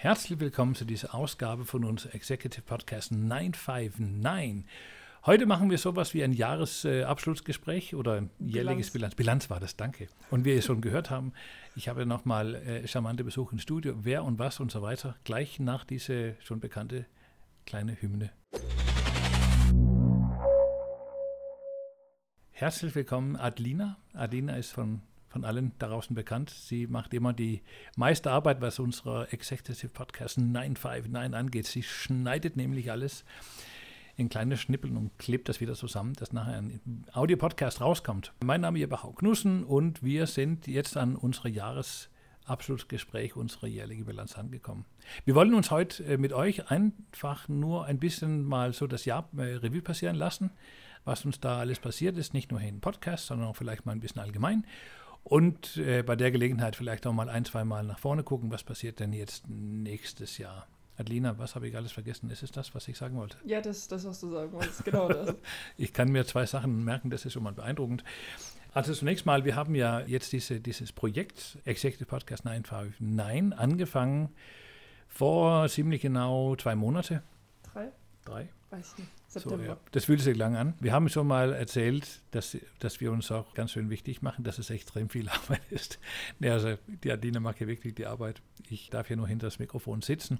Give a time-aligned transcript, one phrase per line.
[0.00, 4.64] Herzlich willkommen zu dieser Ausgabe von unserem Executive Podcast 959.
[5.26, 9.16] Heute machen wir sowas wie ein Jahresabschlussgespräch oder ein jährliches Bilanz.
[9.16, 10.06] Bilanz war das, danke.
[10.30, 11.32] Und wie ihr schon gehört haben,
[11.74, 15.58] ich habe nochmal äh, charmante Besuch im Studio, wer und was und so weiter, gleich
[15.58, 17.06] nach dieser schon bekannte
[17.66, 18.30] kleine Hymne.
[22.52, 23.96] Herzlich willkommen, Adlina.
[24.14, 26.50] Adlina ist von, von allen da draußen bekannt.
[26.50, 27.62] Sie macht immer die
[27.96, 31.66] meiste Arbeit, was unsere Executive Podcast 959 angeht.
[31.66, 33.24] Sie schneidet nämlich alles
[34.16, 38.32] in kleine Schnippeln und klebt das wieder zusammen, dass nachher ein Audio-Podcast rauskommt.
[38.44, 44.36] Mein Name ist Bachau Knussen und wir sind jetzt an unserer Jahresabschlussgespräch, unserer jährlichen Bilanz
[44.36, 44.86] angekommen.
[45.24, 49.28] Wir wollen uns heute äh, mit euch einfach nur ein bisschen mal so das Jahr
[49.36, 50.50] äh, Revue passieren lassen
[51.08, 53.92] was uns da alles passiert ist, nicht nur hier im Podcast, sondern auch vielleicht mal
[53.92, 54.64] ein bisschen allgemein.
[55.28, 58.62] Und äh, bei der Gelegenheit vielleicht auch mal ein, zwei Mal nach vorne gucken, was
[58.62, 60.66] passiert denn jetzt nächstes Jahr.
[60.96, 62.30] Adelina, was habe ich alles vergessen?
[62.30, 63.36] Ist es das, was ich sagen wollte?
[63.44, 64.86] Ja, das ist das, was du sagen wolltest.
[64.86, 65.34] Genau das.
[65.76, 68.04] ich kann mir zwei Sachen merken, das ist schon mal beeindruckend.
[68.72, 74.30] Also zunächst mal, wir haben ja jetzt diese, dieses Projekt Executive Podcast 959 angefangen
[75.08, 77.22] vor ziemlich genau zwei Monate.
[78.28, 78.48] Drei?
[78.70, 79.10] Weiß ich nicht.
[79.28, 79.64] September.
[79.64, 79.76] So, ja.
[79.92, 80.74] Das fühlt sich lang an.
[80.80, 84.58] Wir haben schon mal erzählt, dass, dass wir uns auch ganz schön wichtig machen, dass
[84.58, 85.98] es extrem viel Arbeit ist.
[86.40, 88.42] Ja, also die Adina macht hier wirklich die Arbeit.
[88.68, 90.38] Ich darf hier nur hinter das Mikrofon sitzen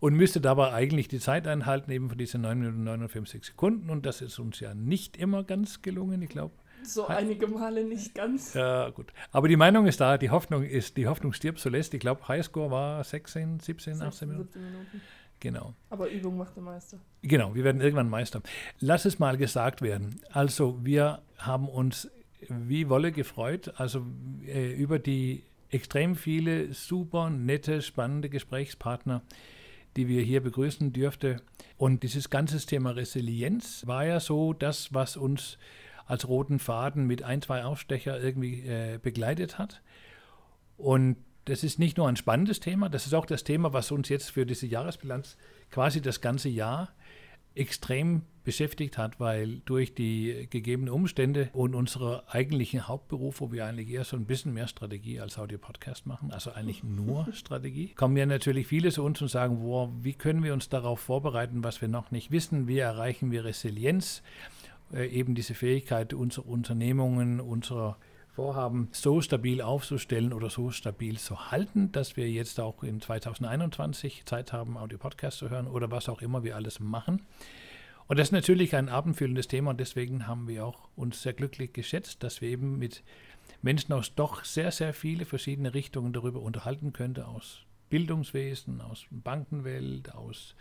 [0.00, 3.88] und müsste dabei eigentlich die Zeit einhalten, eben von diesen 9 Minuten 59 Sekunden.
[3.90, 6.54] Und das ist uns ja nicht immer ganz gelungen, ich glaube.
[6.82, 8.54] So einige Male nicht ganz.
[8.54, 9.12] Ja, gut.
[9.30, 11.94] Aber die Meinung ist da, die Hoffnung ist, die Hoffnung stirbt zuletzt.
[11.94, 14.52] Ich glaube, Highscore war 16, 17, 16, 18 Minuten.
[14.52, 15.00] 17 Minuten.
[15.42, 15.74] Genau.
[15.90, 17.00] Aber Übung macht der Meister.
[17.22, 18.42] Genau, wir werden irgendwann Meister.
[18.78, 20.20] Lass es mal gesagt werden.
[20.30, 22.08] Also wir haben uns
[22.48, 24.06] wie Wolle gefreut, also
[24.46, 29.22] äh, über die extrem viele super nette, spannende Gesprächspartner,
[29.96, 31.40] die wir hier begrüßen dürften.
[31.76, 35.58] Und dieses ganze Thema Resilienz war ja so das, was uns
[36.06, 39.82] als roten Faden mit ein, zwei Aufstecher irgendwie äh, begleitet hat.
[40.76, 44.08] Und das ist nicht nur ein spannendes Thema, das ist auch das Thema, was uns
[44.08, 45.36] jetzt für diese Jahresbilanz
[45.70, 46.92] quasi das ganze Jahr
[47.54, 53.88] extrem beschäftigt hat, weil durch die gegebenen Umstände und unsere eigentlichen Hauptberuf, wo wir eigentlich
[53.88, 58.26] eher so ein bisschen mehr Strategie als Audio-Podcast machen, also eigentlich nur Strategie, kommen ja
[58.26, 61.88] natürlich viele zu uns und sagen, wow, wie können wir uns darauf vorbereiten, was wir
[61.88, 64.22] noch nicht wissen, wie erreichen wir Resilienz,
[64.92, 67.96] äh, eben diese Fähigkeit unserer Unternehmungen, unserer
[68.32, 74.24] vorhaben, so stabil aufzustellen oder so stabil zu halten, dass wir jetzt auch in 2021
[74.24, 77.22] Zeit haben, Audio-Podcast zu hören oder was auch immer wir alles machen.
[78.06, 81.72] Und das ist natürlich ein abendfüllendes Thema und deswegen haben wir auch uns sehr glücklich
[81.72, 83.02] geschätzt, dass wir eben mit
[83.60, 87.60] Menschen aus doch sehr, sehr viele verschiedene Richtungen darüber unterhalten könnten, aus
[87.90, 90.54] Bildungswesen, aus Bankenwelt, aus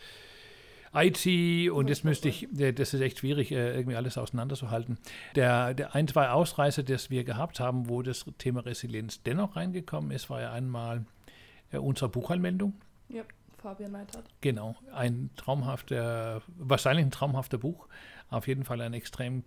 [0.93, 4.97] IT und jetzt müsste ich, das ist echt schwierig, äh, irgendwie alles auseinanderzuhalten.
[5.35, 10.11] Der, der ein, zwei Ausreißer, das wir gehabt haben, wo das Thema Resilienz dennoch reingekommen
[10.11, 11.05] ist, war ja einmal
[11.71, 12.73] äh, unsere Buchhaltmeldung.
[13.09, 13.23] Ja,
[13.57, 14.25] Fabian Neidhardt.
[14.41, 17.87] Genau, ein traumhafter, wahrscheinlich ein traumhafter Buch,
[18.29, 19.43] auf jeden Fall ein extrem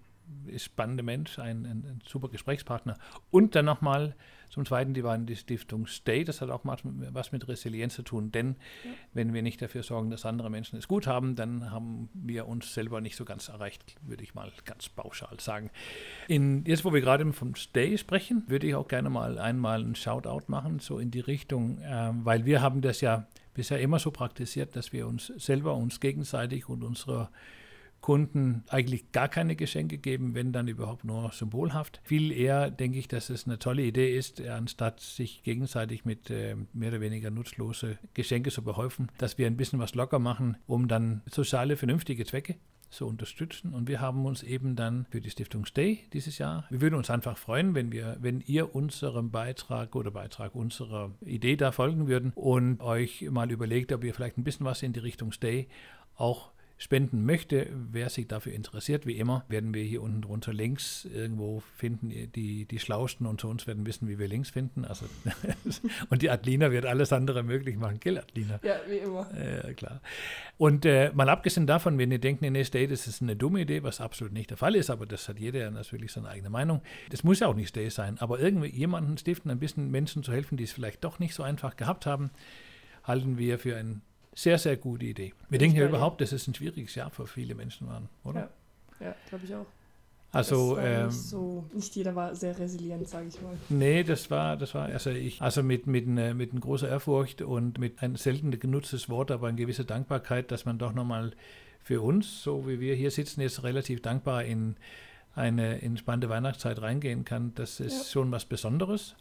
[0.57, 2.97] spannender Mensch, ein, ein, ein super Gesprächspartner.
[3.31, 4.15] Und dann nochmal
[4.55, 8.31] zum Zweiten, die waren die Stiftung Stay, das hat auch was mit Resilienz zu tun,
[8.31, 8.55] denn
[8.85, 8.91] ja.
[9.13, 12.73] wenn wir nicht dafür sorgen, dass andere Menschen es gut haben, dann haben wir uns
[12.73, 15.71] selber nicht so ganz erreicht, würde ich mal ganz pauschal sagen.
[16.29, 19.97] In, jetzt, wo wir gerade vom Stay sprechen, würde ich auch gerne mal einmal einen
[19.97, 24.13] Shoutout machen, so in die Richtung, äh, weil wir haben das ja bisher immer so
[24.13, 27.29] praktiziert, dass wir uns selber, uns gegenseitig und unsere
[28.05, 32.03] Kunden eigentlich gar keine Geschenke geben, wenn dann überhaupt nur symbolhaft.
[32.05, 36.55] Viel eher denke ich, dass es eine tolle Idee ist, anstatt sich gegenseitig mit äh,
[36.75, 40.87] mehr oder weniger nutzlose Geschenke zu behäufen, dass wir ein bisschen was locker machen, um
[40.87, 42.57] dann soziale, vernünftige Zwecke
[42.91, 43.73] zu unterstützen.
[43.73, 47.09] Und wir haben uns eben dann für die Stiftung Stay dieses Jahr, wir würden uns
[47.09, 52.33] einfach freuen, wenn wir, wenn ihr unserem Beitrag oder Beitrag unserer Idee da folgen würden
[52.35, 55.69] und euch mal überlegt, ob ihr vielleicht ein bisschen was in die Richtung Stay
[56.17, 56.54] auch
[56.85, 61.63] spenden möchte, wer sich dafür interessiert, wie immer, werden wir hier unten drunter Links irgendwo
[61.75, 62.11] finden.
[62.33, 64.85] Die, die Schlausten unter uns werden wissen, wie wir Links finden.
[64.85, 65.07] Also,
[66.11, 68.01] und die Adlina wird alles andere möglich machen.
[68.01, 68.61] Gell, Adlina?
[68.63, 69.27] Ja, wie immer.
[69.35, 70.03] Ja, klar.
[70.59, 73.63] Und äh, mal abgesehen davon, wenn ihr denkt, nee, nee, Stay, das ist eine dumme
[73.63, 76.83] Idee, was absolut nicht der Fall ist, aber das hat jeder natürlich seine eigene Meinung.
[77.09, 80.33] Das muss ja auch nicht Stay sein, aber irgendwie jemanden stiften, ein bisschen Menschen zu
[80.33, 82.31] helfen, die es vielleicht doch nicht so einfach gehabt haben,
[83.05, 84.03] halten wir für ein
[84.35, 85.33] sehr, sehr gute Idee.
[85.49, 88.51] Wir denken ja überhaupt, dass es ein schwieriges Jahr für viele Menschen war, oder?
[89.01, 89.67] Ja, ja glaube ich auch.
[90.33, 93.57] Also, ähm, nicht, so, nicht jeder war sehr resilient, sage ich mal.
[93.69, 97.41] Nee, das war, das war, also ich, also mit, mit, ne- mit einer großen Ehrfurcht
[97.43, 101.33] und mit ein selten genutztes Wort, aber eine gewisse Dankbarkeit, dass man doch nochmal
[101.85, 104.75] für uns, so wie wir hier sitzen, jetzt relativ dankbar in
[105.37, 107.53] eine entspannte Weihnachtszeit reingehen kann.
[107.55, 108.05] Das ist Ja.
[108.13, 109.15] schon was Besonderes.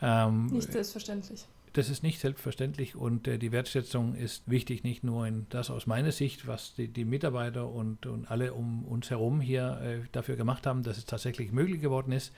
[0.00, 1.44] Ähm, Nicht selbstverständlich.
[1.72, 5.86] Das ist nicht selbstverständlich und äh, die Wertschätzung ist wichtig, nicht nur in das aus
[5.86, 10.36] meiner Sicht, was die, die Mitarbeiter und, und alle um uns herum hier äh, dafür
[10.36, 12.32] gemacht haben, dass es tatsächlich möglich geworden ist.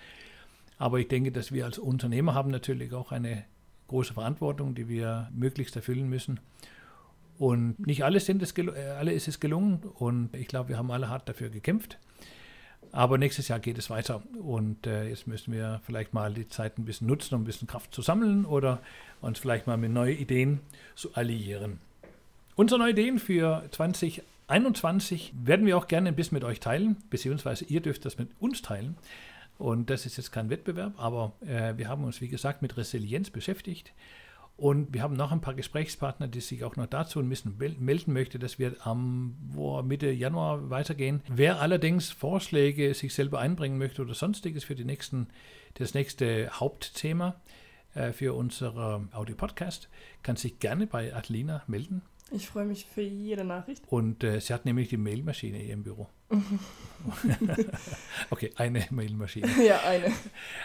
[0.79, 3.45] Aber ich denke, dass wir als Unternehmer haben natürlich auch eine
[3.89, 6.41] große Verantwortung, die wir möglichst erfüllen müssen.
[7.39, 10.91] Und nicht alle, sind es äh, alle ist es gelungen und ich glaube, wir haben
[10.91, 11.99] alle hart dafür gekämpft.
[12.95, 16.79] Aber nächstes Jahr geht es weiter und äh, jetzt müssen wir vielleicht mal die Zeit
[16.79, 18.79] ein bisschen nutzen, um ein bisschen Kraft zu sammeln oder
[19.21, 20.61] uns vielleicht mal mit neuen Ideen
[20.95, 21.81] zu alliieren.
[22.55, 27.65] Unsere neuen Ideen für 2021 werden wir auch gerne ein bisschen mit euch teilen, beziehungsweise
[27.65, 28.97] ihr dürft das mit uns teilen.
[29.59, 33.29] Und das ist jetzt kein Wettbewerb, aber äh, wir haben uns, wie gesagt, mit Resilienz
[33.29, 33.93] beschäftigt.
[34.57, 37.77] Und wir haben noch ein paar Gesprächspartner, die sich auch noch dazu ein bisschen mel-
[37.79, 39.35] melden möchte, dass wir am
[39.85, 41.23] Mitte Januar weitergehen.
[41.29, 45.27] Wer allerdings Vorschläge sich selber einbringen möchte oder sonstiges für die nächsten,
[45.75, 47.35] das nächste Hauptthema
[47.95, 49.89] äh, für unser Audio-Podcast,
[50.23, 52.03] kann sich gerne bei Adelina melden.
[52.31, 53.85] Ich freue mich für jede Nachricht.
[53.89, 56.09] Und äh, sie hat nämlich die Mailmaschine hier im Büro.
[58.31, 59.49] okay, eine Mailmaschine.
[59.67, 60.11] ja, eine.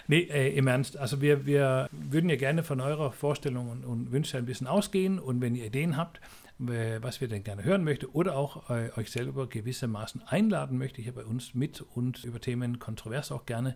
[0.08, 0.98] Nee, äh, im Ernst.
[0.98, 5.20] Also wir, wir würden ja gerne von eurer Vorstellung und, und Wünsche ein bisschen ausgehen.
[5.20, 6.22] Und wenn ihr Ideen habt,
[6.60, 11.14] was wir denn gerne hören möchte oder auch äh, euch selber gewissermaßen einladen möchte, hier
[11.14, 13.76] bei uns mit und über Themen kontrovers auch gerne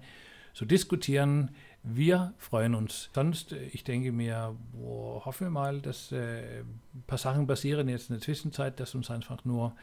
[0.54, 1.52] zu diskutieren.
[1.84, 3.10] Wir freuen uns.
[3.14, 7.90] Sonst, äh, ich denke mir, boah, hoffen wir mal, dass äh, ein paar Sachen passieren
[7.90, 9.76] jetzt in der Zwischenzeit, dass uns einfach nur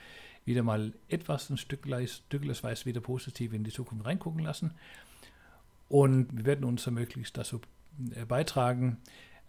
[0.44, 4.72] wieder mal etwas ein Stückleis, Stückleisweise wieder positiv in die Zukunft reingucken lassen.
[5.88, 7.60] Und wir werden unser Möglichst dazu
[8.14, 8.98] äh, beitragen,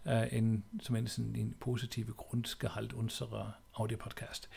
[0.04, 4.48] äh, in, zumindest in den positive Grundgehalt unserer Audio-Podcast.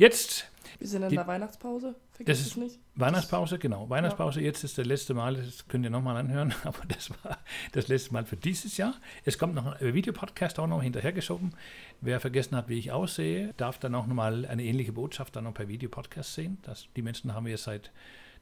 [0.00, 0.48] Jetzt
[0.78, 1.88] Wir sind in der Weihnachtspause.
[1.94, 2.78] Das Vergiss ist- es nicht.
[2.94, 3.90] Weihnachtspause, genau.
[3.90, 7.36] Weihnachtspause, jetzt ist das letzte Mal, das könnt ihr nochmal anhören, aber das war
[7.72, 8.94] das letzte Mal für dieses Jahr.
[9.26, 11.52] Es kommt noch ein Videopodcast auch noch hinterhergeschoben.
[12.00, 15.52] Wer vergessen hat, wie ich aussehe, darf dann auch nochmal eine ähnliche Botschaft dann noch
[15.52, 16.56] per Videopodcast sehen.
[16.62, 17.90] Das, die Menschen haben wir jetzt seit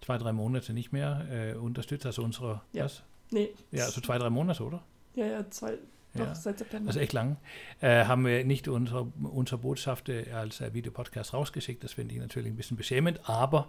[0.00, 2.84] zwei, drei Monaten nicht mehr äh, unterstützt, also unsere, Ja.
[2.84, 3.02] was?
[3.30, 3.50] Nee.
[3.72, 4.80] Ja, also zwei, drei Monate, oder?
[5.16, 5.76] Ja, ja, zwei.
[6.14, 6.34] Doch, Ja.
[6.34, 6.88] seit September.
[6.88, 7.36] Also echt lang,
[7.80, 11.84] äh, haben wir nicht unsere, unsere Botschaft äh, als äh, Videopodcast rausgeschickt.
[11.84, 13.68] Das finde ich natürlich ein bisschen beschämend, aber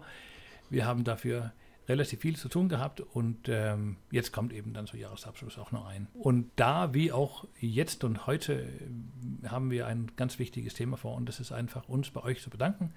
[0.70, 1.52] wir haben dafür
[1.88, 5.86] relativ viel zu tun gehabt und ähm, jetzt kommt eben dann so Jahresabschluss auch noch
[5.86, 6.06] ein.
[6.14, 8.68] Und da, wie auch jetzt und heute,
[9.46, 12.48] haben wir ein ganz wichtiges Thema vor und das ist einfach uns bei euch zu
[12.48, 12.92] bedanken,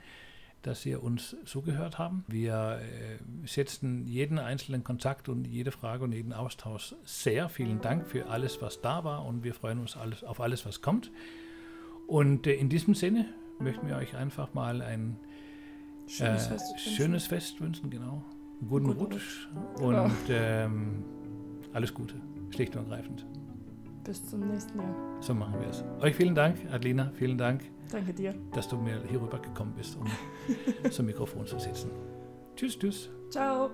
[0.63, 2.24] dass ihr uns zugehört haben.
[2.27, 7.50] Wir äh, schätzen jeden einzelnen Kontakt und jede Frage und jeden Austausch sehr.
[7.50, 10.81] Vielen Dank für alles, was da war und wir freuen uns alles, auf alles, was
[10.81, 11.12] kommt.
[12.07, 13.25] Und äh, in diesem Sinne
[13.60, 15.18] möchten wir euch einfach mal ein
[16.07, 16.71] Schönes äh, Fest.
[16.74, 16.92] wünschen.
[16.94, 18.24] schönes Fest wünschen, genau.
[18.68, 20.06] Guten, Guten Rutsch, Genau.
[20.06, 21.04] und ähm,
[21.74, 22.16] alles Gute,
[22.51, 23.25] schlicht und ergreifend.
[24.04, 24.96] Bis zum nächsten Jahr.
[25.22, 25.84] So machen wir es.
[26.02, 27.62] Euch vielen Dank, Adelina, vielen Dank,
[27.92, 28.36] Danke dir.
[28.54, 30.08] dass du mir hierüber gekommen bist, um
[30.92, 31.90] zum Mikrofon zu sitzen.
[32.56, 33.10] Tschüss, tschüss.
[33.30, 33.72] Ciao.